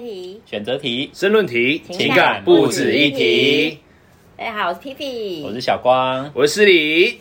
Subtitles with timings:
[0.00, 3.78] 猜题，选择题，申论题，情感不止一题。
[4.34, 6.30] 大家好，我是皮皮，我是小光。
[6.34, 7.18] 我是诗礼。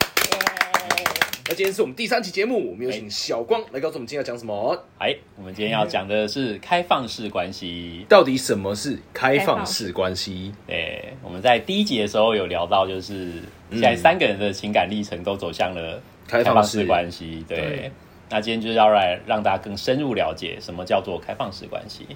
[1.49, 4.81] 那今天是我们第三期节目，我们有请小光来告诉我们今天要讲什么。
[4.97, 8.05] 哎，我们今天要讲的是开放式关系。
[8.07, 10.53] 到底什么是开放式关系？
[10.65, 13.33] 对，我们在第一集的时候有聊到，就是
[13.71, 17.43] 现在三个人的情感历程都走向了开放式开放式关系。
[17.45, 17.91] 对对，
[18.29, 22.07] 那今天就是要来让大家更深入了解什么叫做开放式关系。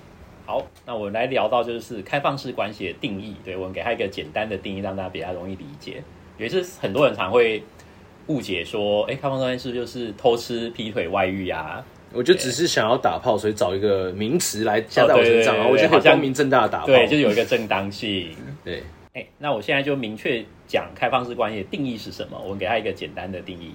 [0.53, 3.35] 好，那我们来聊到就是开放式关系的定义。
[3.43, 6.03] 对我们给它一个简单的定义，让大家比较容易理解。
[6.37, 7.63] 也是很多人常会
[8.27, 11.83] 误解说，哎，开放式关系是不是就是偷吃、劈腿、外遇啊？
[12.11, 16.85] 我就只是想要打炮，所以找一个名词来加在我身上，我就可以好像光明正大的打炮。
[16.85, 18.29] 对，就是有一个正当性。
[18.63, 18.83] 对，
[19.13, 22.39] 哎，那我现在就明确讲开放式关系的定义是什么。
[22.39, 23.71] 我们给它一个简单的定义，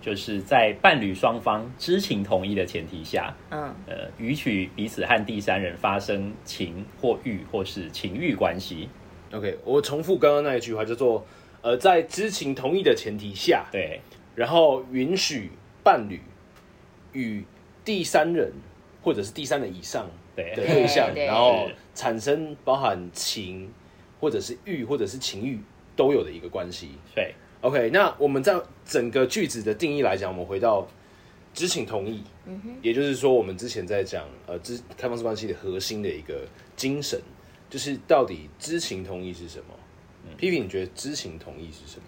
[0.00, 8.88] 就是在伴侣双方知情同意的前提下，嗯，呃，允许彼此和第三人发生情或欲或是情欲关系。
[9.32, 11.26] OK，我重复刚刚那一句话，叫做
[11.60, 14.00] 呃，在知情同意的前提下，对。
[14.34, 15.50] 然后允许
[15.82, 16.20] 伴侣
[17.12, 17.44] 与
[17.84, 18.52] 第三人
[19.02, 20.54] 或者是第三人以上对。
[20.54, 21.26] 的对象，对对。
[21.26, 23.68] 然后产生包含情
[24.20, 25.58] 或者是欲或者是情欲
[25.96, 26.90] 都有的一个关系。
[27.16, 30.86] 对 OK，那我们在整个句子的定义来讲，我们回到
[31.52, 32.22] 知情同意，
[32.82, 37.20] 也就是说，我们之前在讲呃知开放式关系的核心的一个精神，
[37.68, 39.74] 就是到底知情同意是什么？
[40.36, 42.04] 批评你觉得知情同意是什么？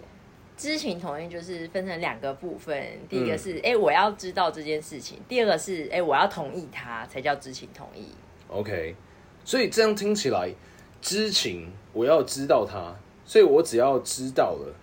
[0.55, 8.07] 知情同意就是分成两个部分，第一个嗯是哎、诶我要知道这件事情，第二个是哎、诶我要同意他才叫知情同意。
[8.47, 8.95] OK，
[9.43, 10.53] 所以这样听起来，
[11.01, 14.73] 知情我要知道它，所以我只要知道了，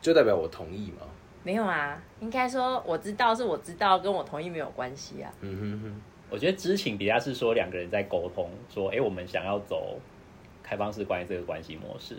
[0.00, 1.06] 就代表我同意吗？
[1.42, 5.32] 没有啊，应该说我知道是我知道，跟我同意没有关系啊。
[5.40, 9.98] 嗯哼哼，我觉得知情比较是说两个人在沟通，说，哎，我们想要走
[10.62, 12.16] 开放式关系这个关系模式。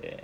[0.00, 0.16] 对，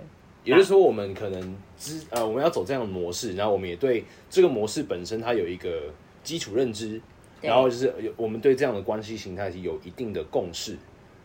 [0.43, 5.91] 也就是说，我们可能知呃，我们要走这样的模式，然后我们也对这个模式本身它有一个
[6.23, 6.99] 基础认知，
[7.41, 10.75] 然后就是有我们对这样的关系形态是有一定的共识，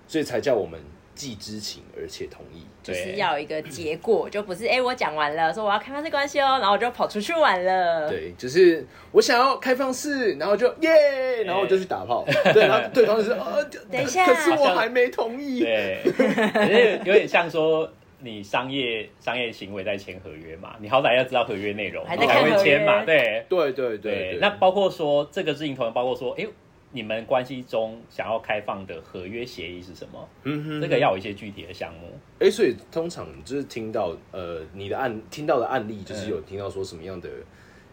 [0.06, 0.78] 所以才叫我们
[1.18, 2.64] 既知情而且同意。
[2.80, 8.08] 就是对要有一个结果，就不是哎、诶我讲完了，说我要开放式关系哦，然后我就跑出去玩了。
[8.08, 12.24] 对，就是我想要开放式，然后就耶，然后我就去打炮，
[12.54, 15.60] 对，然后对方就是呃，等一下可是我还没同意。
[15.60, 16.00] 对，
[17.04, 17.90] 有点像说
[18.20, 23.04] 你商业商业行为在签合约嘛，你好歹要知道合约内容，还在你才会签嘛。
[23.04, 26.46] 对对对对对，那包括说这个事情，同样包括说，哎，
[26.90, 30.28] 你们关系中想要开放的合约协议是什么？
[30.44, 32.18] 嗯哼这个要有一些具体的项目。
[32.40, 37.28] 哎、所以通常就是听到呃你的案听到的案例，就是嗯有听到说什么样的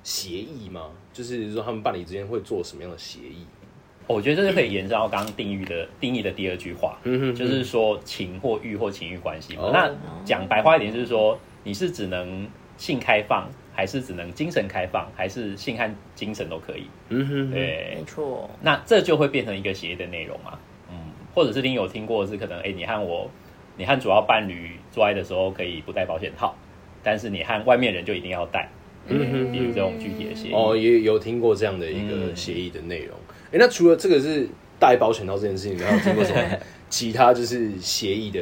[0.03, 0.91] 协议吗？
[1.11, 3.45] 就是说他们伴侣之间会做什么样的协议？
[4.07, 9.63] 我觉得这是可以延伸到刚刚定义的定义的第二句话，嗯哼就是说情或欲或情欲关系嘛。
[9.63, 9.91] 哦那
[10.23, 12.47] 讲白话一点，就是说你是只能
[12.77, 16.85] 性开放，还是只能精神开放，还是性和精神都可以？
[17.09, 20.57] 嗯哼，对没，错，那这就会变成一个协议的内容嘛。
[20.89, 20.95] 嗯，
[21.33, 23.29] 或者是另有听过是可能，哎、你和我，
[23.77, 26.55] 你和主要伴侣做爱的时候可以不戴保险套，
[27.03, 28.69] 但是你和外面人就一定要戴，
[29.07, 30.53] 嗯哼比如这种具体的协议。
[30.53, 33.17] 哦，也有听过这样的一个嗯协议的内容。
[33.51, 34.47] 哎、那除了这个是
[34.79, 36.41] 戴保险套这件事情，你还有听过什么
[36.89, 38.41] 其他就是协议的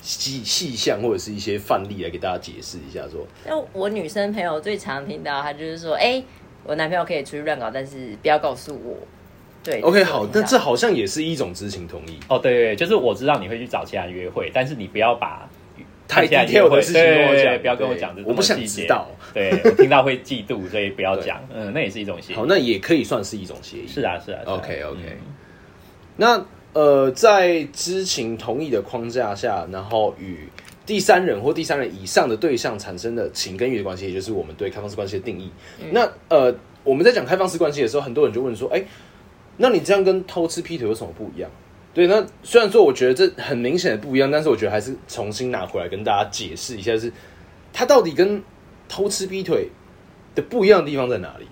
[0.00, 3.26] 细细项或者是一些范例来给大家解释一下说？
[3.46, 6.22] 那我女生朋友最常听到，她就是说，哎、
[6.64, 8.96] 我男朋友可以出去乱搞，但是不要告诉我。
[9.64, 12.18] 对 OK，好，那这好像也是一种知情同意。
[12.28, 15.48] 哦，对对对，就是我知道你会去找其他人约会，但是你不要把
[16.06, 19.08] 太低调的事情跟我讲，不要跟我对讲这我不想知道。
[19.34, 21.44] 对我听到会嫉妒，所以不要讲。
[21.52, 22.36] 嗯，那也是一种协议。
[22.36, 23.88] 好，那也可以算是一种协议。
[23.88, 24.40] 是啊，是啊。
[24.46, 25.16] OK OK，、嗯
[26.16, 30.48] 那呃，在知情同意的框架下，然后与
[30.86, 35.50] 第三人或第三人以上的对象产生的情跟欲的关系，也就是我们对开放式关系的定义。
[35.90, 38.84] 那呃，我们在讲开放式关系的时候，很多人就问说：“哎、
[39.56, 41.50] 那你这样跟偷吃劈腿有什么不一样？”
[41.94, 47.12] 对，那虽然说我觉得这很明显的不一样，但是我觉得还是重新拿回来跟大家解释一下，就是
[47.72, 48.40] 它到底跟
[48.88, 49.68] 偷吃劈腿
[50.34, 51.46] 的不一样的地方在哪里？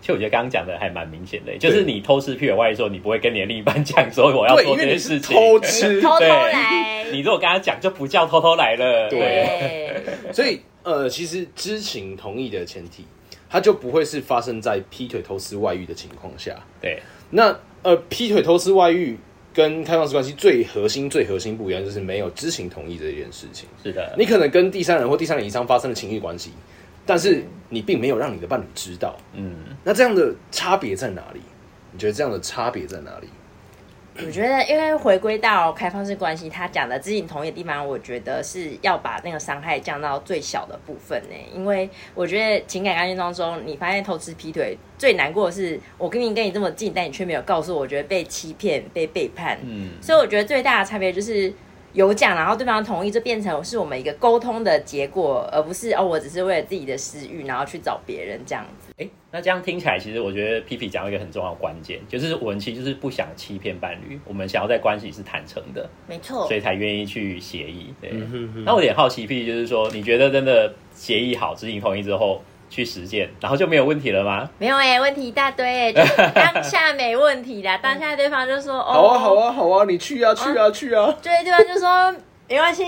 [0.00, 5.36] 其实我觉得刚刚讲的还蛮明显的，就是你偷吃劈腿外的时候，你不会跟你的另一半讲说我要对，做这件事情。
[5.36, 9.08] 偷吃，偷偷来，你如果跟他讲，就不叫偷偷来了。
[9.10, 10.02] 对，
[10.32, 13.04] 所以呃，其实知情同意的前提，
[13.48, 16.56] 它就不会是发生在劈腿、偷吃、外遇的情况下。
[16.80, 16.98] 对。
[17.28, 19.16] 那呃，劈腿、偷吃、外遇
[19.52, 23.68] 跟开放式关系最核心、最核心不一样，就是没有知情同意这件事情。
[23.82, 26.50] 是的，你可能跟第三人或第三人以上发生了情欲关系，
[27.10, 29.16] 但是你并没有让你的伴侣知道。
[29.32, 29.52] 嗯，
[29.82, 31.40] 那这样的差别在哪里？
[31.90, 33.28] 你觉得这样的差别在哪里？
[34.24, 41.34] 我觉得，因为回归到开放式关系，他讲的自己同意的地方，我觉得是要把那个伤害降到最小的部分呢。
[41.52, 49.58] 因为我觉得情感关系当中，你发现偷吃劈腿最难过的是，我跟你跟你这么近，但你却没有告诉我，我觉得被欺骗、被背叛。
[49.64, 51.52] 嗯，所以我觉得最大的差别就是
[51.92, 58.92] 有讲，然后对方同意，这变成是我们一个沟通的结果，而不是哦，我只是为了自己的私欲，然后去找别人这样子。
[58.98, 67.92] 哎，那这样听起来，其实我觉得皮皮讲了一个很重要的关键，就是我们其实就是不想欺骗伴侣，我们想要在关系是坦诚的，没错所以才愿意去协议。
[68.00, 74.48] 对，嗯哼哼那我有点好奇，皮皮就是说，你觉得真的协议好、知情同意之后去实践，然后就没有问题了吗？
[74.58, 81.12] 没有哎、问题一大堆哎、就是当下没问题啦， 当下对方就说哦，好啊，好啊，好啊，你去啊，去啊，去啊。
[81.20, 82.14] 对，对方就说
[82.48, 82.84] 没关系，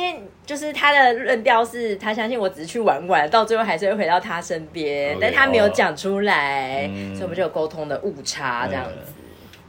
[0.47, 9.13] 就是他的论调是他相信我只是去玩玩，到最后还是会回到他身边但他没有讲出来，嗯所以我们就有沟通的误差这样子。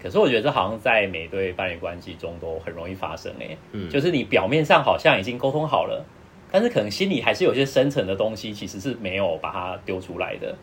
[0.02, 6.04] 可是我觉得这好像在每对伴侣关系中都很容易发生诶、嗯就是你表面上好像已经沟通好了，
[6.54, 10.56] 但是可能心里还是有些深层的东西，其实是没有把它丢出来的。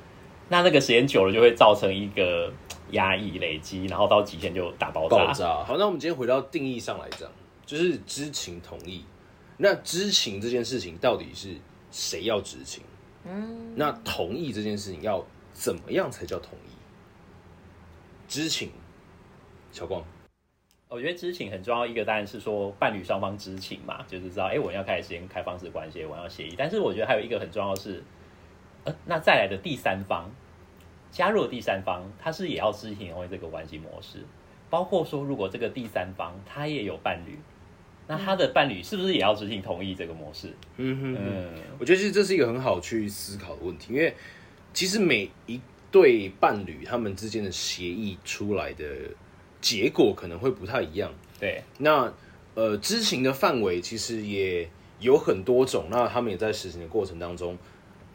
[0.48, 2.52] 那那个时间久了，就会造成一个
[2.92, 5.16] 压抑累积，然后到极限就大爆炸。
[5.16, 5.64] 爆炸。
[5.64, 7.28] 好，那我们今天回到定义上来讲，
[7.66, 9.04] 就是知情同意。
[9.56, 11.56] 那知情这件事情到底是
[11.90, 12.84] 谁要知情？
[13.24, 16.70] 嗯，那同意这件事情要怎么样才叫同意？
[18.28, 18.70] 知情，
[19.72, 20.04] 小光，
[20.90, 26.54] 我觉得知情很重要，一个当然是说伴侣双方知情嘛，就是知道哎、诶我们要开始实现开放式关系，我要协议。
[26.58, 28.02] 但是我觉得还有一个很重要的是，
[28.82, 30.28] 呃，那再来的第三方
[31.12, 34.18] 加入的第三方，他是也要知情同意这个关系模式，
[34.68, 37.38] 包括说如果这个第三方他也有伴侣，
[38.08, 40.48] 那他的伴侣是不是也要知情同意这个模式？
[40.76, 44.12] 嗯哼哼，嗯，我觉得其实这是一个很好去思考的问题，因为
[44.74, 45.60] 其实每一
[45.92, 48.84] 对伴侣他们之间的协议出来的
[49.60, 51.12] 结果可能会不太一样。
[51.38, 52.12] 对，那
[52.54, 54.68] 呃，知情的范围其实也
[54.98, 57.56] 有很多种，那他们也在实行的过程当中，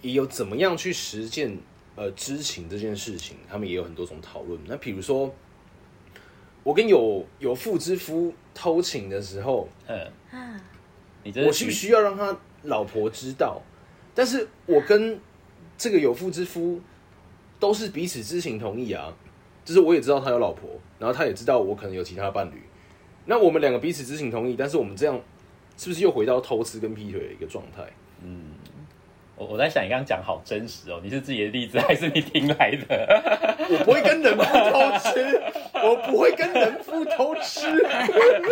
[0.01, 1.57] 也有怎么样去实践
[1.95, 4.59] 呃知情这件事情，他们也有很多种讨论。
[4.67, 5.33] 那比如说，
[6.63, 10.61] 我跟有有妇之夫偷情的时候，嗯，啊，
[11.23, 13.61] 你这我需不需要让他老婆知道？
[14.13, 15.19] 但是我跟
[15.77, 16.79] 这个有妇之夫
[17.59, 19.13] 都是彼此知情同意啊，
[19.65, 20.69] 就是我也知道他有老婆，
[20.99, 22.61] 然后他也知道我可能有其他伴侣，
[23.25, 25.19] 那我们两个彼此知情同意，但是我们这样
[25.75, 27.83] 是不是又回到偷吃跟劈腿的一个状态？
[28.23, 28.51] 嗯
[29.37, 33.05] 我我在想你刚刚讲好真实哦，你是自己的例子还是你听来的？
[33.69, 35.41] 我不会跟人夫偷吃，
[35.73, 37.67] 我不会跟人夫偷吃，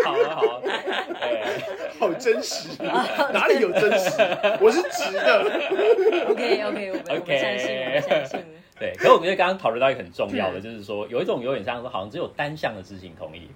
[0.03, 0.61] 好 啊好啊，
[1.21, 1.63] 对。
[1.97, 4.09] 好真实，哪里有真实？
[4.59, 5.43] 我是直的。
[6.27, 8.39] OK OK，我们我 OK 们相信，我们相信。
[8.83, 13.47] 对，可是我觉得刚刚讨论到一个很重要的，就是说有一种有点像说好像只有单向的知情同意，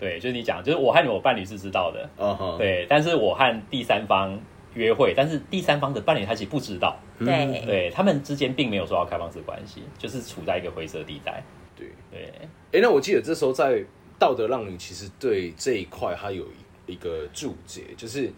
[0.00, 4.40] 对，就是你讲，就是我和我伴侣是知道的，啊哈，对，但是我和第三方
[4.72, 11.42] 约会，但是第三方的伴侣他其实不知道，对，对他们之间并没有说要开放式关系，就是处在一个灰色地带，
[11.76, 11.86] 对。
[12.10, 12.32] 对，
[12.72, 13.84] 哎、那我记得这时候在
[14.18, 16.44] 道德浪女其实对这一块它有
[16.86, 18.32] 一一个注解，就是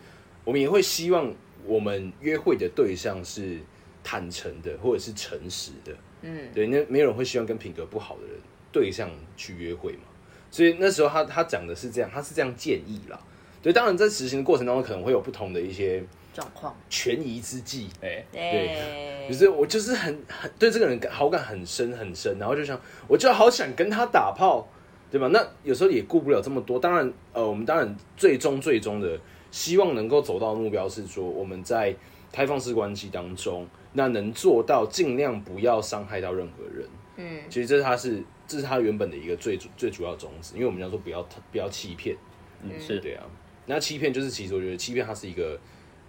[0.44, 1.32] 我们也会希望
[1.66, 3.58] 我们约会的对象是
[4.02, 5.92] 坦诚的或者是诚实的，
[6.24, 8.32] 嗯，对，那没有人会希望跟品格不好的人
[8.72, 10.04] 对象去约会嘛，
[10.50, 13.20] 所以那时候他他讲的是这样，他是这样建议啦。
[13.62, 24.68] 对，当然在实行的过程当中可能会有不同的一些状况，权宜之计，对，对，就是我就是很很对这个人好感很深很深，然后就想，我就好想跟他打炮，
[25.10, 25.28] 对吧？
[25.28, 26.78] 那有时候也顾不了这么多。
[26.78, 29.18] 当然，呃，我们当然最终最终的
[29.50, 31.94] 希望能够走到的目标是说，我们在
[32.30, 36.86] 开放式关系当中，那能做到尽量不要伤害到任何人。
[37.16, 42.14] 嗯，其实这是他是这是他原本的一个最主最主要宗旨，因为我们讲说不要不要欺骗，
[42.62, 43.24] 嗯，是对啊。
[43.66, 45.58] 那欺骗就是其实我觉得欺骗它是一个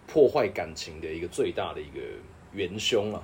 [0.05, 2.01] 破坏感情的一个最大的一个
[2.51, 3.21] 元凶啊，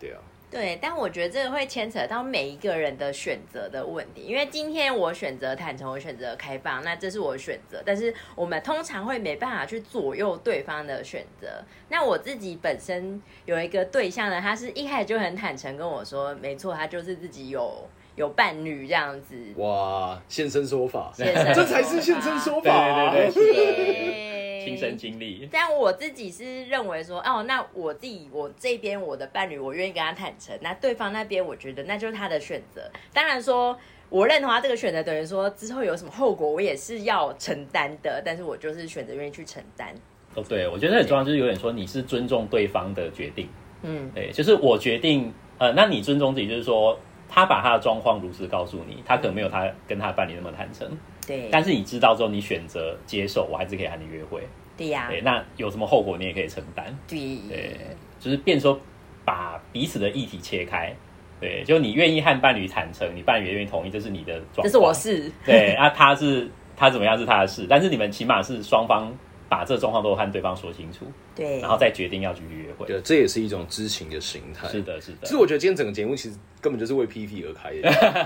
[0.00, 0.20] 对啊。
[0.50, 11.62] 对，但我觉得这个会牵扯到每一个人的选择的问题，因为今天我选择坦诚，我选择开放，那这是我的选择，但是我们通常会没办法去左右对方的选择。
[11.90, 17.86] 那我自己本身有一个对象呢，他是一开始就很坦诚跟我说，没错，他就是自己有
[18.16, 19.36] 有伴侣这样子。
[19.56, 23.12] 哇，现身说法，现身 这才是现身说法、啊。
[23.12, 24.27] 对对对对
[24.68, 32.90] 亲身经历，但我自己是认为说，哦，那我自己我这边我的伴侣，我愿意跟他坦诚，那对方那边我觉得那就是他的选择。
[33.12, 38.22] 当然说，我认同他这个选择，等于说之后有什么后果，我也是要承担的。
[38.24, 39.94] 但是我就是选择愿意去承担。
[40.34, 43.48] 哦，对，我觉得很重要，就是有点说你是尊重对方的决定，
[43.82, 46.98] 嗯，对，就是我决定，呃，那你尊重自己，就是说
[47.28, 50.88] 他把他的状况如实告诉你，他可能没有他跟他伴侣那么坦诚，
[51.26, 54.42] 对，但是你知道之后，你选择接受，我还是可以和你约会。
[54.76, 56.86] 对呀，对，那有什么后果你也可以承担。
[57.06, 57.18] 对，
[57.48, 57.76] 对，
[58.18, 58.80] 就是变说
[59.24, 60.94] 把彼此的议题切开。
[61.40, 64.64] 对，就你愿意和伴侣坦诚，你伴侣也愿意同意，这是你的状况。
[64.64, 65.30] 这是我事。
[65.44, 69.12] 对，那他是他怎么样是他的事，但是你们起码是双方
[69.48, 72.86] 把这状况都和对方说清楚，对，然后再决定要继续约会。
[72.86, 74.68] 对，这也是一种知情的形态。
[74.68, 75.18] 是的，是的。
[75.22, 77.82] 其实我觉得今天整个节目其实根本就是为 PP 而开的。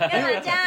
[0.08, 0.58] 干嘛这样？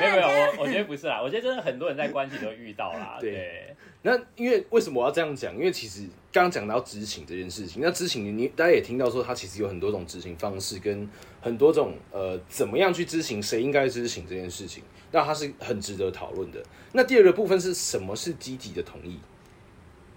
[0.00, 3.18] 没有没有，我我觉得不是啦，我觉得真的很多人在关系都遇到啦。
[3.20, 3.74] 对。
[4.00, 5.52] 那因为为什么我要这样讲？
[5.56, 11.08] 因为其实刚刚讲到知情这件事情，那知情你大家也听到说，它其实有很多种知情方式，跟
[11.40, 16.62] 很多种呃怎么样去知情，谁应该知情这件事情，那它是很值得讨论的。
[16.92, 19.18] 那第二个部分是什么是积极的同意？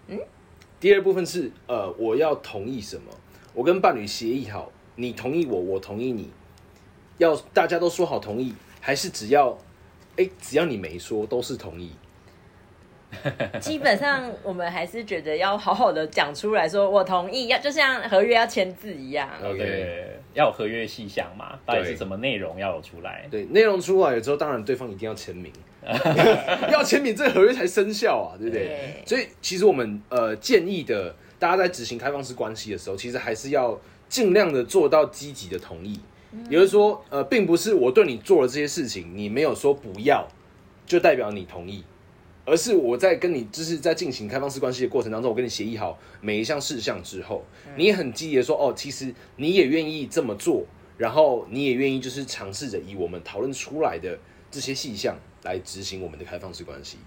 [0.07, 0.19] 嗯，
[0.79, 3.11] 第二部分是呃我要同意什么？
[3.53, 6.31] 我跟伴侣协议好，你同意我，我同意你，
[7.17, 9.57] 要大家都说好同意，还是只要
[10.17, 11.91] 哎只要你没说都是同意？
[13.59, 19.29] 基本上，我们还是觉得要好好的讲出来说，我同意，要就像合约要签字一样。
[19.41, 23.27] 对，要有合约细项嘛，到底是什么内容要有出来？
[23.29, 25.51] 对，内容出来了之后，当然对方一定要签名，
[26.71, 29.03] 要签名，这合约才生效啊，对不对？
[29.05, 35.99] 所以，其实我们呃建议的，大家在执行开放式关系的时候，其实还是要尽量的做到积极的同意。
[36.49, 40.25] 也就是说，呃，并不是我对你做了这些事情，你没有说不要，
[40.85, 41.83] 就代表你同意。
[42.45, 47.43] 而是我在跟你就是在进行开放式关系的过程当中，我跟你协议好每一项事项之后，
[47.77, 50.65] 你也很积极的说哦，其实你也愿意这么做，
[50.97, 54.17] 然后你也愿意就是尝试着以我们讨论出来的
[54.49, 56.97] 这些细项来执行我们的开放式关系。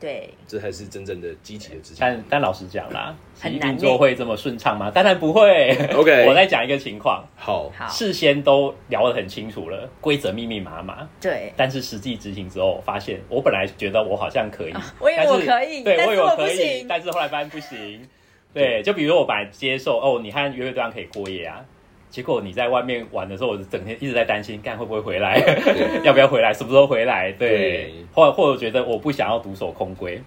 [0.00, 1.96] 对，这才是真正的积极的执行。
[1.98, 4.90] 但但老实讲啦，很难做会这么顺畅吗？
[4.90, 5.70] 当然不会。
[5.92, 7.24] OK， 我再讲一个情况。
[7.36, 11.08] 好，事先都聊得很清楚了，规则密密麻麻。
[11.20, 11.52] 对。
[11.56, 18.08] 但是实际执行之后，发现我本来觉得我好像可以，我以为我可以，对，我以为我可以，但是后来发现不行。
[18.54, 21.64] 对，就比如我本来接受哦，你和约会对象可以过夜啊。
[22.10, 25.38] 结果你在外面玩的时候，我整天一直在担心，看会不会回来，
[26.02, 27.30] 要不要回来，什么时候回来？
[27.32, 30.18] 对，或或者觉得我不想要独守空闺，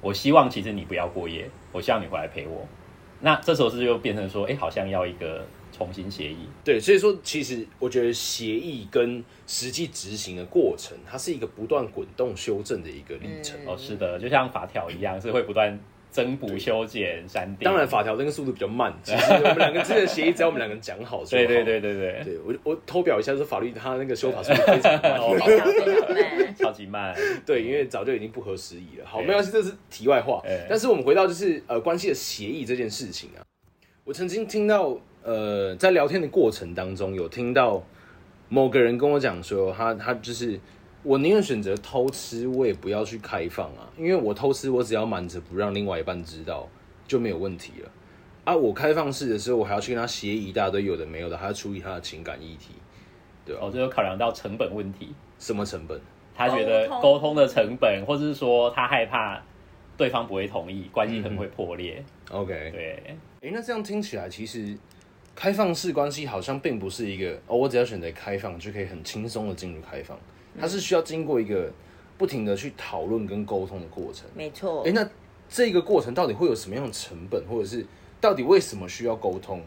[0.00, 2.66] 我希望其实你不要过夜，我希望你回来陪我。
[3.20, 6.48] 那这时候是又变成说，哎，好像要一个重新协议。
[6.64, 13.58] 对，所以说其实我觉得协议跟实际执行的过程，它是一个不断滚动修正的一个历程。
[13.66, 15.78] 哦，是的，就像法条一样，是会不断。
[16.10, 17.64] 增补、修剪、删定。
[17.64, 18.92] 当然，法条那个速度比较慢。
[19.02, 21.44] 其实我们两个之间的协议，只要我们两个人讲好就好。
[21.44, 22.22] 对对对对对。
[22.24, 25.18] 对我我偷表一下，说法律它那个修法速度非常慢，
[26.58, 27.14] 超级慢。
[27.46, 29.06] 对，因为早就已经不合时宜了。
[29.06, 30.42] 好，没关系，这是题外话。
[30.68, 33.40] 但是我们回到就是呃关系的协议这件事情啊，
[34.04, 37.82] 我曾经听到呃在聊天的过程当中，有听到
[38.48, 40.58] 某个人跟我讲说，他他就是。
[41.02, 46.68] 我宁愿选择偷吃，我也不要去开放啊，因为我偷吃，我只要瞒着不让另外一半知道
[47.06, 47.90] 就没有问题了。
[48.44, 52.74] 啊，我开放式的时候，我还要去跟他协议一大堆有的没有的，还要处理他的情感议题，
[53.46, 55.14] 对哦，这就考量到成本问题。
[55.38, 55.98] 什么成本？
[56.34, 59.42] 他觉得沟通的成本，或者是说他害怕
[59.96, 62.02] 对方不会同意，关系可能会破裂。
[62.30, 63.16] OK，对。
[63.40, 64.76] 哎，那这样听起来，其实
[65.34, 70.18] 开放式关系好像并不是一个哦，我只要选择开放就可以很轻松的进入开放。
[70.58, 71.70] 它是需要经过一个
[72.16, 74.26] 不停的去讨论跟沟通的过程。
[74.34, 74.82] 没错。
[74.86, 75.06] 哎，那
[75.48, 77.84] 这个过程到底会有什么样的成本，或者是
[78.20, 79.62] 到底为什么需要沟通？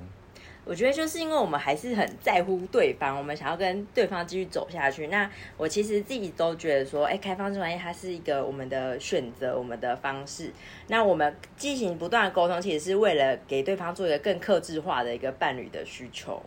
[0.66, 5.08] 我觉得就是因为我们还是很在乎对方，我们想要跟对方继续走下去。
[5.08, 10.50] 那我其实自己都觉得说，哎，开放式关系它是一个我们的选择，我们的方式。
[10.88, 16.42] 那我们进行不断的沟通，其实是为了给对方做一个更克制化的一个伴侣的需求。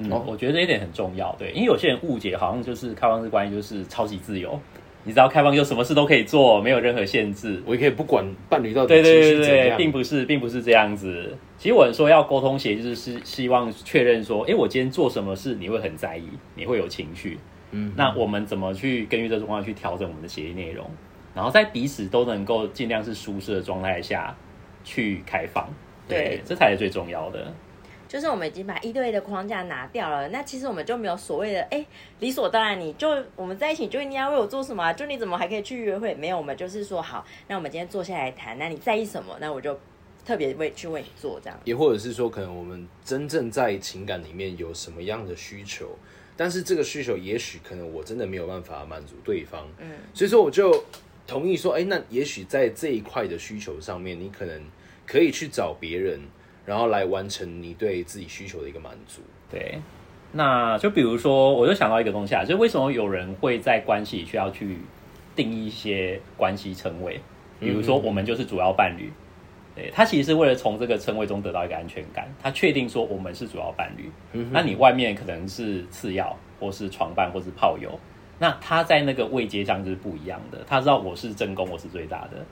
[0.00, 4.56] 嗯，我觉得这一点很重要，对，因为有些人误解，好像就是开放式关系就是超级自由，
[5.02, 11.36] 你知道开放就什么事都可以做，没有任何限制，我也可以不管伴侣到底对对对对，并不是，并不是这样子。
[11.58, 17.36] 其实我说要沟通协议，就是是希望确认说，哎，我今天做什么事你会很在意，你会有情绪，
[17.72, 20.88] 嗯，那我们怎么去根据这状况去调整我们的协议内容，
[21.34, 24.36] 然后在彼此都能够尽量是舒适的状态下
[24.84, 25.68] 去开放，
[26.06, 27.52] 对，这才是最重要的。
[28.08, 31.84] 就是我们已经把一对一的框架拿掉了，那其实我们就没有所谓的哎
[32.20, 34.90] 理所当然，你就我们在一起就一定要为我做什么？
[34.94, 36.14] 就你怎么还可以去约会？
[36.14, 39.36] 没有，我们就是说好，那我们今天坐下来谈，那你在意什么？
[39.38, 39.78] 那我就
[40.24, 41.60] 特别为去为你做这样。
[41.64, 45.90] 也或者是说，可能我们真正在情感里面有什么样的需求，
[46.34, 50.82] 但是这个需求也许可能我真的没有办法满足对方，嗯，所以说我就
[51.26, 54.62] 同意说，哎，那也许在这一块的需求上面，你可能
[55.06, 56.18] 可以去找别人。
[56.68, 59.22] 然后来完成你对自己需求的一个满足。
[59.50, 59.78] 对，
[60.32, 64.76] 那就比如说，我就想到一个东西啊，就是为什么有人会在关系里需要去
[65.34, 67.18] 定义一些关系称谓，
[67.58, 69.10] 比如说我们就是主要伴侣，
[69.74, 74.10] 对他其实是为了从这个称谓中得到一个安全感，他确定说我们是主要伴侣，
[74.50, 77.98] 那你外面可能是次要，或是床伴，或是炮友，
[78.38, 82.44] 那他在那个位阶上就是不一样的，他知道我是正宫，我是最大的。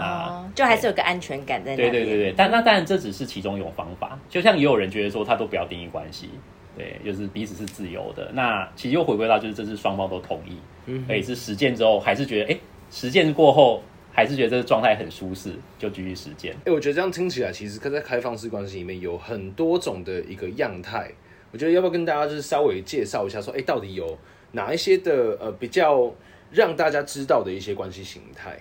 [0.00, 1.92] 哦，就还是有个安全感在那边。
[1.92, 4.18] 对对对对，但那当然这只是其中一种方法。
[4.28, 6.30] 就像也有人觉得说，他都不要定义关系，
[6.76, 8.30] 对，就是彼此是自由的。
[8.32, 12.58] 那其实又回归到就是这是双方都同意，嗯，而且是实践之后还是觉得，哎，
[12.90, 16.54] 实践过后还是觉得这个状态很舒适，就继续实践。
[16.64, 21.10] 哎，我觉得这样听起来，其实在开放式关系里面有很多种的一个样态。
[21.52, 24.16] 我觉得要不要跟大家就是稍微介绍一下，说，哎，到底有
[24.52, 26.12] 哪一些的呃比较
[26.52, 28.56] 让大家知道的一些关系形态？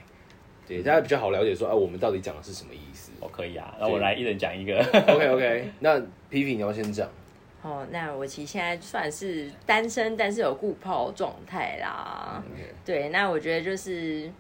[0.69, 3.11] 对，大家比较好了解，说啊，我们到底讲的是什么意思？
[3.19, 4.77] 哦，可以啊，那我来一人讲一个。
[5.07, 5.99] OK OK， 那
[6.29, 7.09] 皮皮你要先讲。
[7.63, 12.41] 哦，那我其实现在算是单身，但是有固泡状态啦。
[12.85, 14.31] 对，那我觉得就是。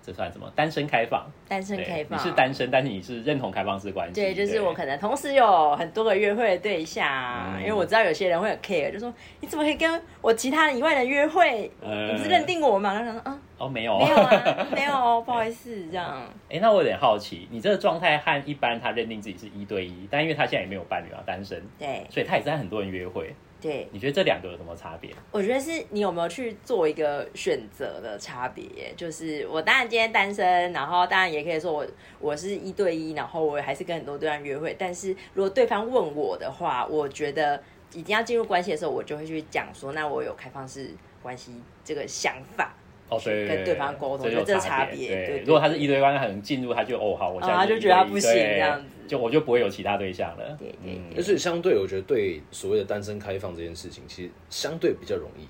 [0.00, 0.50] 这算什么？
[0.56, 4.14] 单身开放，单身开放，你是单身，但是你是认同开放式关系。
[4.14, 11.70] 对，就是我可能同时有很多个约会的对象，因为我知道有些人会很 care，就说你怎么可以跟我其他人以外的约会？
[11.82, 12.94] 你不是认定我吗？
[12.94, 16.22] 然后说啊，哦，没有，没有啊， 没有哦，不好意思，这样。
[16.48, 23.34] 哎，那我有点好奇，你这个状态和一般他认定自己是一对一，但因为他现在也没有伴侣啊，单身，对，所以他也在很多人约会。
[23.60, 25.10] 对，你觉得这两个有什么差别？
[25.32, 28.64] 我觉得是你有没有去做一个选择的差别。
[28.96, 31.84] 就是我当然今天单身，然后当然也可以说我
[32.20, 34.76] 我是一对一，然后我还是跟很多对象约会。
[34.78, 37.60] 但是如果对方问我的话，我觉得
[37.92, 42.72] 已经要进入关系的时候，我就会去讲说，那我有开放式关系这个想法。
[43.08, 45.26] 哦，对，跟对方沟通，就这差别。
[45.26, 48.86] 对，如果他是一对关系，可能进入他就哦好，我现在就觉得他不行这样子。
[49.08, 50.56] 就我就不会有其他对象了。
[50.58, 55.46] 对对，而且相对，我觉得对所谓的单身开放这件事情，其实相对比较容易。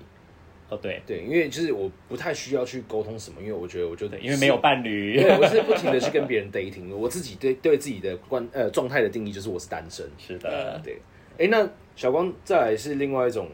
[0.69, 6.95] 哦，对对，因为就是我不太需要去沟通什么，因为我觉得我就因为没有伴侣，对，我是不停的去跟别人 dating。
[6.95, 10.07] 我自己对对自己的关呃状态的定义就是我是单身。
[10.17, 11.01] 是的，对。
[11.37, 13.49] 哎，那小光再来是另外一种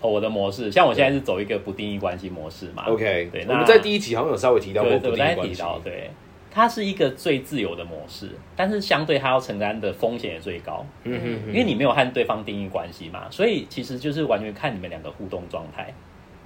[0.00, 2.84] 哦，我的模式，像我现在是走一个不定义关系模式嘛。
[2.86, 3.44] OK，对。
[3.48, 6.10] 我们在第一集好像有稍微提到过不定义关系，对。
[6.52, 10.84] 它是一个最自由的模式，但是相对它要承担的风险也最高。
[11.04, 15.94] 嗯哼，因为你没有和对方定义关系嘛，所以其实就是完全看你们两个互动状态。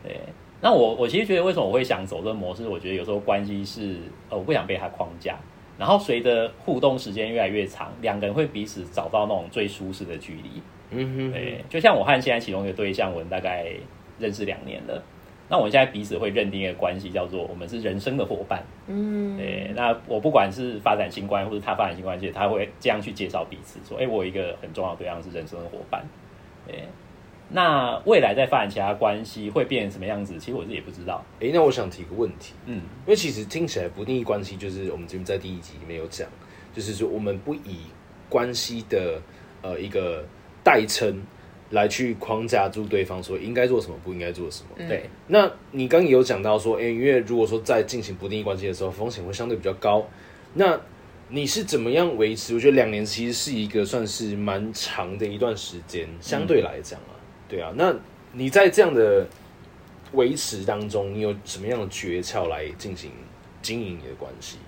[0.02, 0.20] 对，
[0.60, 2.68] 那我我其实觉得为什么我会想走这个模式？
[2.68, 3.96] 我觉得有时候关系是
[4.28, 5.38] 呃，我不想被他框架。
[5.78, 10.62] 然后随着互动时间越来越长，两个人会彼此找到那种最舒适的距离。
[10.90, 13.66] 嗯哼，对，就像我和现在其中一个对象，我们大概
[14.18, 15.02] 认识两年了。
[15.48, 18.62] 那我们现在彼此会认定一个关系，叫做我们是人生的伙伴。
[18.87, 19.70] 嗯，对。
[19.74, 26.02] 那我不管是发展新关系，或是他发展新关系，他会这样去介绍彼此，说：“哎，我有一个很重要的对象是人生的伙伴。”
[26.66, 26.84] 对。
[27.48, 30.38] 那未来再发展其他关系会变成什么样子？
[30.38, 31.24] 其实我自己也不知道。
[31.40, 32.54] 哎，那我想提个问题。
[32.66, 36.28] 嗯，因为其实听起来不定义关系，就是我们这边在第一集里面有讲，
[36.74, 37.80] 就是说我们不以
[38.28, 39.20] 关系的
[39.62, 40.24] 呃一个
[40.62, 41.22] 代称。
[41.70, 44.87] 来去框架住对方，说应该做什么，不应该做什么。
[44.87, 50.07] 对，那你刚刚有讲到说，哎，因为如果说在进行不定义关系的时候，风险会相对比较高。
[50.52, 50.78] 那
[51.30, 52.54] 你是怎么样维持？
[52.54, 57.13] 我觉得两年其实是一个算是蛮长的一段时间，相对来讲啊，
[57.54, 57.72] 对啊。
[57.76, 57.94] 那
[58.32, 59.24] 你在这样的
[60.12, 63.12] 维持当中，你有什么样的诀窍来进行
[63.62, 64.58] 经营你的关系？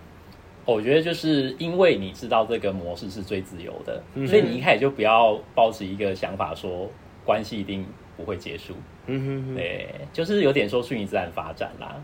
[0.65, 6.89] 我觉得就是因为你知道这个模式是最自由的，所以你一开始就不要抱持一个想法说
[7.25, 7.85] 关系一定
[8.17, 8.75] 不会结束。
[9.07, 11.97] 嗯哼，对，就是有点说顺其自然发展啦。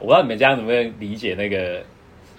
[0.00, 1.84] 我不知道你们这样能不能理解那个？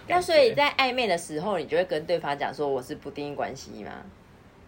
[0.08, 3.92] 那所以在暧昧的时候，你就会跟对方讲说我是不定义关系吗？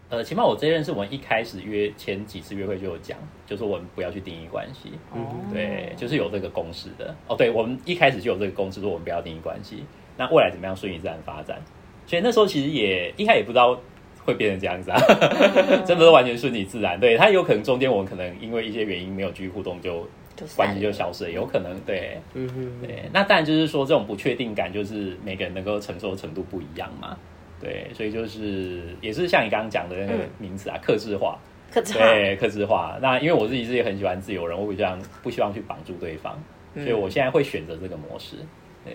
[0.10, 4.92] 呃，起码我这认识，我们一开始约前几次约会就有讲，就是我们不要去定义关系。
[5.12, 7.16] 哦，对，就是有这个公式的。
[7.28, 9.84] 哦，对，我们一开始就有这个公式，说我们不要定义关系。
[10.16, 11.60] 那未来怎么样顺其自然发展？
[12.06, 13.78] 所以那时候其实也一开始也不知道
[14.24, 15.00] 会变成这样子啊，
[15.86, 17.00] 真的是完全顺其自然。
[17.00, 20.08] 对他有可能中间我们可能因为一些原因没有继续互动，就
[20.56, 23.10] 关系就消失了，有可能对，嗯哼，对。
[23.12, 27.18] 那当然就是说这种不确定感，就是每个人能够承受的程度不一样嘛，
[27.60, 27.88] 对。
[27.94, 31.40] 所以就是也是像你刚刚讲的那个名词啊，克制化，
[31.72, 32.98] 克制化，对，克制化。
[33.02, 36.38] 那因为我自己是也很喜欢自由人，我比较不希望去绑住对方，
[36.74, 38.38] 所以我现在会选择这个模式，
[38.84, 38.94] 对。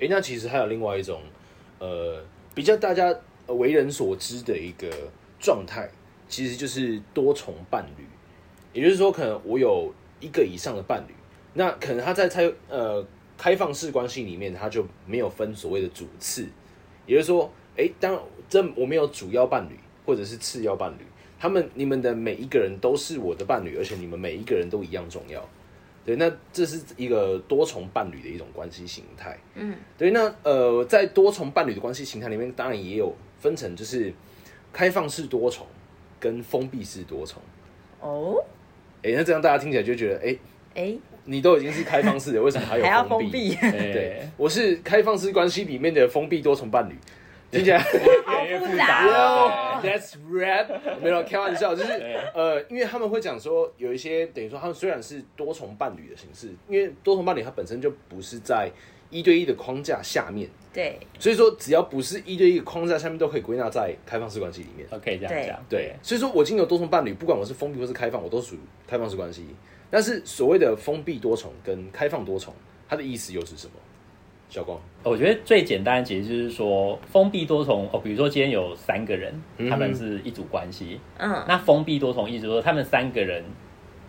[0.00, 1.20] 哎，那其实还有另外一种，
[1.78, 2.24] 呃，
[2.54, 3.14] 比较大家
[3.48, 4.88] 为人所知的一个
[5.38, 5.88] 状态，
[6.26, 8.04] 其实就是多重伴侣。
[8.72, 11.12] 也就是说，可能我有一个以上的伴侣，
[11.52, 13.04] 那可能他在开呃
[13.36, 16.48] 开放式关系里面，他就没有分所谓的主次。
[17.04, 21.04] 也就是说，哎，当这我没有主要伴侣或者是次要伴侣，
[21.38, 25.48] 他们你们的每一个人都是我的伴侣，而且你们每一个人都一样重要。
[26.04, 29.38] 对，那这是一个多重伴侣的一种关系形态。
[29.54, 34.12] 嗯，对，那呃，在多重伴侣的关系形态里面，当然也有分成，就是
[34.72, 35.66] 开放式多重
[36.18, 37.40] 跟封闭式多重。
[38.00, 38.42] 哦，
[39.02, 40.36] 哎、那这样大家听起来就觉得，哎、
[40.74, 46.94] 哎，你都已经是开放式的，为什么还有还要封封闭，对对， 我是开放式关系里面的封闭多重伴侣，
[47.50, 47.78] 听起来。
[48.24, 49.80] 好越来越复杂。
[49.82, 50.68] That's rap，
[51.02, 51.92] 没有开玩笑，就是
[52.34, 58.70] 呃，因为他们会讲说，有一些等于说他们虽然是多重伴侣的形式，因为多重伴侣它本身就不是在
[59.08, 64.86] 一对一的框架下面，对，所以说只要不是一对一的框架下面，都可以归纳在开放式关系里面。
[64.90, 69.46] OK，这样讲，对，所以说我今天有多重伴侣，不管我是封闭或是开放，我都属于开放式关系。
[69.90, 72.54] 但是所谓的封闭多重跟开放多重，
[72.88, 73.72] 它的意思又是什么？
[74.50, 79.32] 小光，我觉得最简单的解释就是说，封闭多重哦，比如说今天有三个人，
[79.70, 83.44] 他们是一组关系，嗯，那封闭多重意思就是说他们三个人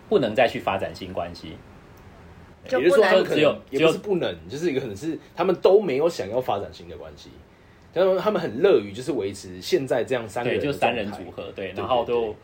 [0.08, 1.56] 不能再去发展新关系，
[2.66, 7.30] 就也就是说，他们不能可只有能也不是不能，就是一个可能是他们都没有想要发展新的关系，
[7.94, 11.30] 然后他们很乐于就是维持现在这样三个对，人，就三人组。
[11.30, 12.36] 合，对，然后对就，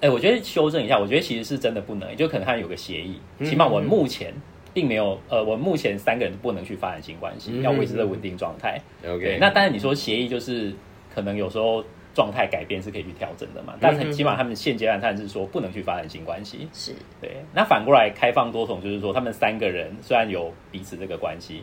[0.00, 3.46] 哎、我觉得修正一下，我觉得其实是真的不能，就可能他们有个协议，嗯。
[3.46, 4.34] 起码我目前
[4.72, 8.80] 并没有，呃，我目前三个人不能去发展新关系，嗯要维持在稳定状态。
[9.06, 10.72] OK，那当然你说协议就是
[11.14, 16.68] 可能有时候状态改变是可以去调整的嘛，但是起码他们现阶段他们是说不能去发展新关系。
[16.72, 21.62] 是对，那反过来开放多重就是说，他们三个人虽然有彼此这个关系，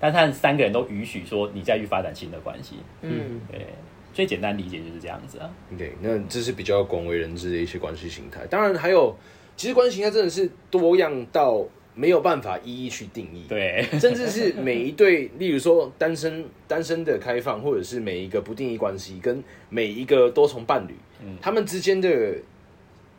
[0.00, 2.76] 但他们三个人都允许说你再去发展新的关系。
[3.02, 3.66] 嗯，对，
[4.12, 5.50] 最简单理解就是这样子啊。
[5.78, 8.46] 对，那这是比较广为人知的一些关系形态。
[8.46, 9.14] 当然还有，
[9.56, 11.62] 其实关系形态真的是多样到
[11.94, 13.44] 没有办法一一去定义。
[13.48, 22.36] 对， 甚至是每一对，例如说单身单身的开放，或者是每一个不定义关系，跟每一个多重伴侣，嗯他们之间的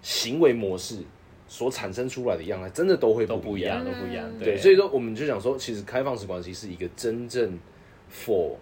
[0.02, 0.98] 行为模式
[1.48, 3.86] 所产生出来的样态，真的都会不一样。
[3.86, 4.30] 都不一样，都不一样。
[4.40, 7.58] 对，所以说我们就想说，其实开放式关系是一个真正
[8.12, 8.56] for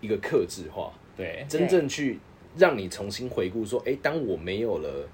[0.00, 2.18] 一个克制化，对真正去
[2.56, 5.08] 让你重新回顾说，哎、当我没有了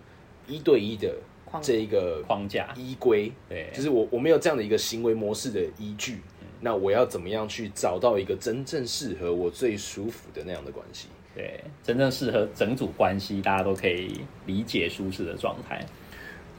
[0.47, 1.17] 一对一的框
[1.63, 6.21] 这一个框架，依规，对，就是我我没有这样的一个行为模式的依据，
[6.61, 11.09] 那我要怎么样去找到一个真正适合我最舒服的那样的关系？
[11.35, 15.85] 对，真正适合整组关系，大家都可以理解舒适的状态，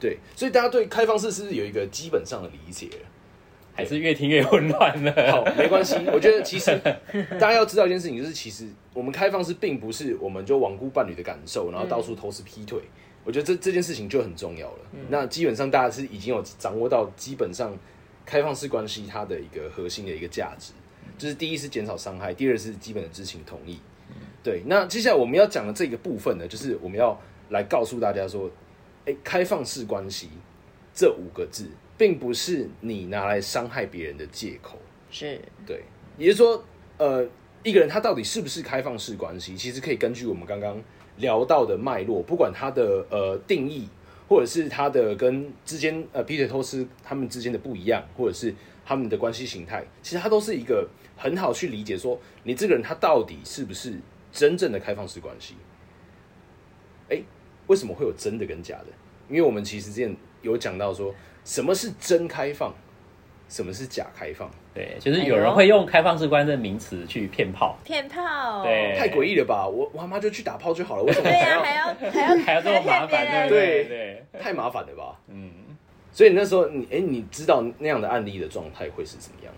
[0.00, 2.88] 对，所以大家对开放式是不是有一个基本上的理解？
[3.74, 5.12] 还是越听越混乱了。
[5.30, 5.94] 好， 没关系。
[6.12, 6.76] 我觉得其实
[7.38, 12.80] 大家要知道一件事情，就是其实我们开放式并不是我们就罔顾伴侣的感受，然后到处偷吃劈腿。
[13.28, 14.78] 我觉得这这件事情就很重要了。
[15.10, 17.76] 那基本上大家是已经有掌握到基本上
[18.24, 20.72] 开放式关系它的一个核心的一个价值，
[21.18, 23.78] 就是第一是减少伤害，第二是基本的知情同意。
[24.42, 28.50] 对，那接下来我们要讲的这个部分呢，就是我们要来告诉大家说，
[29.04, 30.30] 哎，开放式关系
[30.94, 34.78] 这五个字，并不是你拿来伤害别人的借口。
[35.10, 35.82] 是，对，
[36.16, 36.64] 也就是说，
[36.96, 37.28] 呃，
[37.62, 40.82] 一个人他到底是不是开放式关系，其实可以根据我们刚刚
[41.18, 43.88] 聊到的脉络，不管他的呃定义，
[44.28, 48.54] 或者是他的跟之间呃皮特偷斯他们之间的不一样，或者是
[48.84, 53.94] 他们的关系形态，其实它都是一个很好去理解说，你这个人他到底是不是
[54.32, 55.54] 真正的开放式关系。
[57.10, 57.22] 哎，
[57.66, 58.86] 为什么会有真的跟假的？
[59.28, 62.74] 因为我们其实之前有讲到说，什么是真开放，
[63.48, 64.50] 什么是假开放。
[64.74, 69.66] 对，就是有人会用开放式关系的名词去骗炮，骗炮，对太诡异了吧！
[69.66, 71.60] 我我他妈就去打炮就好了，为什么还要？
[71.60, 75.18] 还要还要还要这么麻烦，对不对太麻烦了吧！
[75.28, 75.50] 嗯，
[76.12, 79.52] 所以那时候你哎、你知道那样的案例的状态会是怎么样？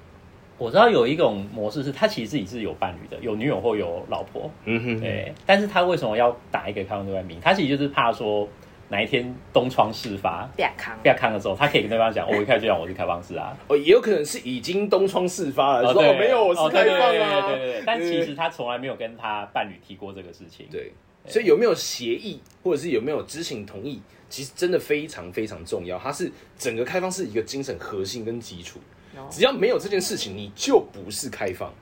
[0.56, 7.38] 我知道有一种模式是，他其实自己是有伴侣的，有女友或有老婆，嗯哼，对，但是他为什么要打一个开放对外名？
[7.40, 8.46] 他其实就是怕说
[8.90, 10.46] 哪一天东窗事发。
[10.54, 17.82] 不要扛不，要看的时候，他可以跟对方讲：“哦，我一开始就讲我是开放式啊，哦，也有可能是已经东窗事发了，说对哦没有，我是哦开放对啊，对对对对。
[17.86, 20.66] 但其实他从来没有跟他伴侣提过这个事情。
[20.70, 20.92] 对，
[21.26, 25.98] 所以有没有协议，或者是有没有知情同意，其实真的非常非常重要。
[25.98, 28.78] 它是整个开放式一个精神核心跟基础。
[29.16, 31.72] 哦只要没有这件事情，你就不是开放。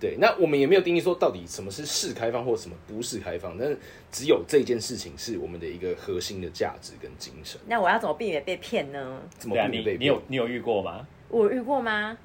[0.00, 3.78] 对，那我们也没有定义说到底什么是是开放或什么不是开放，但是
[4.10, 7.58] 只有这件事情是我们的一个核心的价值跟精神。
[7.66, 9.18] 那我要怎么避免被骗呢？
[9.38, 11.06] 怎么避免被骗你有你有遇过吗？
[11.28, 12.16] 我遇过吗？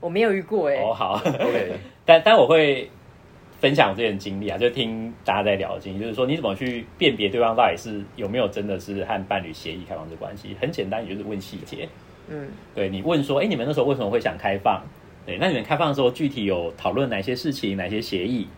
[0.00, 1.72] 我没有遇过哎、哦，好，OK？
[2.04, 2.90] 但但我会
[3.60, 10.54] 分享这件经历啊，就听大家在聊的经历，就是说你怎么去辨别对方到底是有没有真的是和伴侣协议开放式关系？
[10.60, 11.88] 很简单，你就是问细节。
[12.28, 14.82] 嗯，对你问说，哎、你们那时候为什么会想开放？
[15.28, 18.48] 对，那你们开放的时候具体有讨论哪些事情、哪些协议？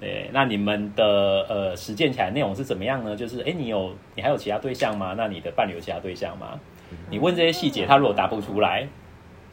[0.00, 3.14] 对，那你们的呃实践起来内容是怎么样呢？
[3.14, 5.14] 就是哎，你有你还有其他对象吗？
[5.16, 6.58] 那你的伴侣有其他对象吗？
[7.08, 8.88] 你问这些细节，他如果答不出来，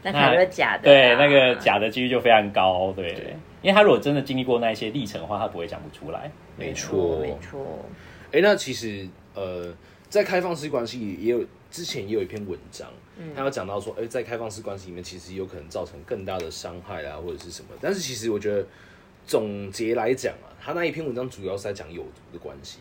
[0.02, 0.80] 那假的啊。
[0.82, 2.92] 对，那个假的几率就非常高。
[2.96, 3.14] 对，
[3.62, 6.32] 因为他如果真的经历过那一些历程的话，他不会讲不出来。
[6.58, 7.64] 没错，没错。
[8.32, 9.72] 哎，那其实呃，
[10.10, 12.90] 在开放式关系也有之前也有一篇文章，
[13.36, 17.70] 他有讲到说，哎，在开放式关系里面，其实有可能造成更大的伤害啊，或者是什么。
[17.82, 18.66] 但是其实我觉得。
[19.28, 22.78] 总结来讲啊，他那一篇文章主要是在讲有毒的关系，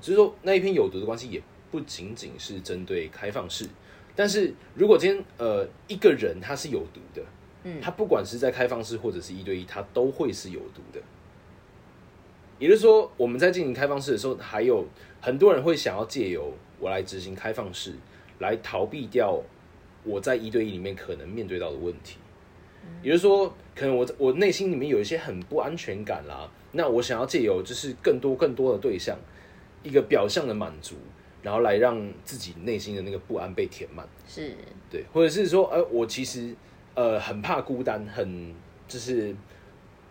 [0.00, 3.64] 所以说那一篇有毒的关系也不仅仅是针对开放式，
[4.16, 7.22] 但是如果今天呃一个人他是有毒的，
[7.62, 11.00] 嗯，他不管是在开放式或者是一对一，他都会是有毒的。
[12.58, 14.84] 也就是说，我们在进行开放式的时候，还有
[15.20, 17.94] 很多人会想要借由我来执行开放式，
[18.44, 19.40] 来逃避掉
[20.04, 22.18] 我在一对一里面可能面对到的问题。
[23.02, 29.16] 也就是说，可能我我内心里面有一些很不安全感啦，那我想要借由就是更多更多的对象，
[29.82, 30.94] 一个表象的满足，
[31.42, 34.54] 然后来让自己内心的那个不安被填满，是。
[34.90, 36.54] 对，或者是说，呃，我其实
[36.94, 38.54] 呃很怕孤单，很
[38.86, 39.34] 就是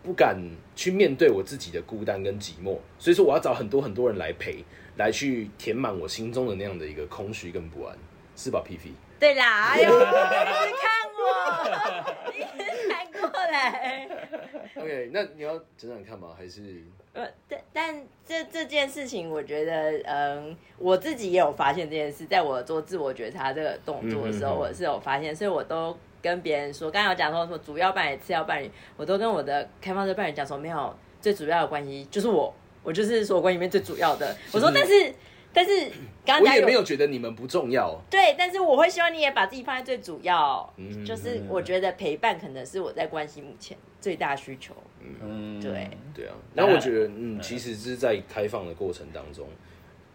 [0.01, 0.35] 不敢
[0.75, 4.65] 去面对我自己的孤单跟寂寞，所以说我要找很多很多人来陪，
[4.97, 7.95] 来去填满我心中的那样的一个空虚跟不安，
[8.35, 8.93] 是吧？P P。
[9.19, 11.23] 对啦，哎呦，你看我，
[12.33, 12.43] 你
[12.89, 14.09] 反过来。
[14.75, 16.35] OK，那你要讲讲看吗？
[16.37, 16.83] 还是？
[17.13, 34.35] 呃，但但这这件事情，我觉得，嗯，我自己也有发现这件事，在我做自我觉察这个动作的时候，我是有发现，所以我都跟别人说，刚刚有讲说什么主要伴侣、次要伴侣，我都跟我的开放式伴侣讲说，没有最主要的关系就是我，我就是所有关系里面最主要的。
[34.51, 35.13] 我说，但是。
[35.53, 35.91] 但是，
[36.25, 37.95] 刚我也没有觉得你们不重要。
[38.09, 40.73] 对，但是我会希望你也把自己放在最主要。
[40.77, 44.73] 嗯，就是我觉得陪伴可能是我在关系目前最大需求。
[44.99, 46.33] 嗯，对，对啊。
[46.53, 49.47] 那我觉得，嗯，其实是在开放的过程当中，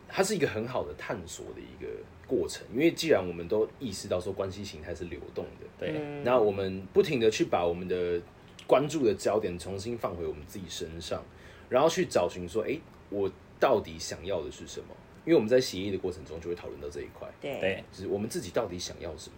[0.09, 1.89] 它是一个很好的探索的一个
[2.27, 2.67] 过程。
[2.73, 8.21] 因为既然我们都意识到说关系形态是流动的，对，那我们不停的去把我们的
[8.67, 11.23] 关注的焦点重新放回我们自己身上，
[11.69, 12.77] 然后去找寻说，哎，
[13.11, 14.87] 我到底想要的是什么？
[15.29, 19.37] 因为我们在协议的过程中就会讨论到这一块，对，就是我们自己到底想要什么。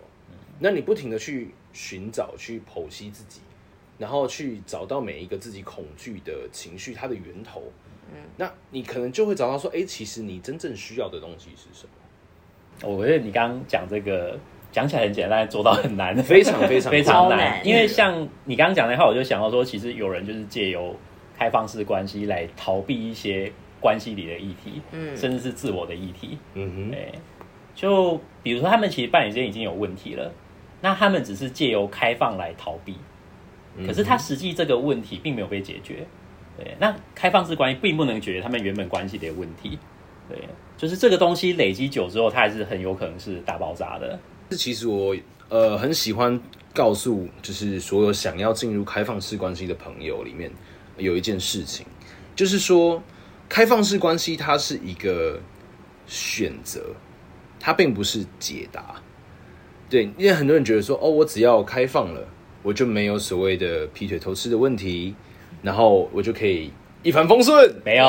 [0.61, 3.41] 那你不停的去寻找、去剖析自己，
[3.99, 7.65] 然后去找到每一个自己恐惧的情绪它的源头，
[8.13, 12.89] 嗯，那你可能就会找到说，哎，其实你真正需要的东西是什么？
[12.89, 14.39] 我觉得你刚刚讲这个
[14.71, 17.67] 讲起来很简单，做到很难， 非常非常 非常难。
[17.67, 20.95] 因为像你刚刚讲的话，我就想到说，其实有人就是借由
[21.37, 23.53] 开放式关系来逃避一些。
[23.81, 27.13] 关系里的议题，嗯，甚至是自我的议题，嗯哼，哎，
[27.75, 30.33] 就比如说他们其实伴侣之间已经有问题了，
[30.83, 32.95] 那他们只是借由开放来逃避，
[33.87, 36.07] 可是他实际这个问题并没有被解决，
[36.59, 39.79] 对，那开放式关系并不能解决他们原本关系的问题，
[40.29, 40.39] 对，
[40.77, 44.19] 就是这个东西累积久之后，它还是很有可能是大爆炸的。
[44.51, 45.17] 这其实我
[45.49, 46.39] 呃很喜欢
[46.75, 50.51] 告诉，就是所有想要进入开放式关系的朋友里面
[50.99, 51.87] 有一件事情，
[52.37, 53.03] 就是说。
[53.51, 55.41] 开放式关系，它是一个
[56.07, 56.81] 选择，
[57.59, 58.95] 它并不是解答。
[59.89, 62.25] 对，因为很多人觉得说，哦，我只要开放了，
[62.63, 65.17] 我就没有所谓的劈腿偷吃的问题，
[65.63, 66.71] 然后我就可以
[67.03, 67.75] 一帆风顺。
[67.85, 68.07] 没有，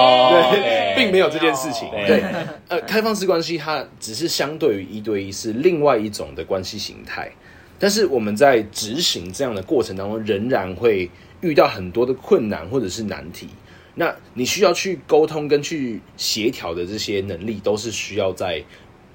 [0.51, 1.89] 对，并没有这件事情。
[1.89, 2.23] 对，
[2.67, 7.31] 呃，开放式关系它只是相对于一对一是另外一种的关系形态，
[7.79, 11.09] 但是我们在执行这样的过程当中，仍然会
[11.41, 13.49] 遇到很多的困难或者是难题。
[13.95, 18.63] 那你需要去沟通跟去协调的这些能力，都是需要在，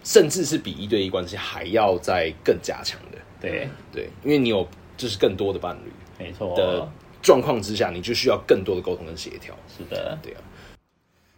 [0.04, 3.18] 甚至是比一对一关系还要再更加强的。
[3.40, 6.86] 对对，因为你有就是更多的伴侣，没错的
[7.22, 9.54] 状况之下，你就需要更多的沟通跟协调。
[9.76, 10.40] 是的，对啊。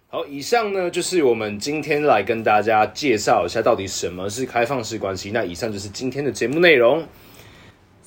[0.08, 5.30] 好，以上呢就是我们今天来跟大家介绍一下到底什么是开放式关系。
[5.32, 7.06] 那以上就是今天的节目内容。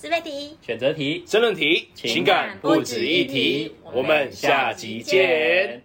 [0.02, 5.84] 思维题、选择题、争论题、情感不止一题，我们下集见。